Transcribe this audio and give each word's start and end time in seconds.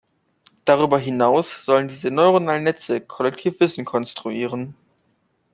Darüber 0.65 0.97
hinaus 0.97 1.63
sollen 1.63 1.87
diese 1.87 2.09
„neuronalen 2.09 2.63
Netze“ 2.63 3.01
kollektiv 3.01 3.59
Wissen 3.59 3.85
konstruieren. 3.85 4.73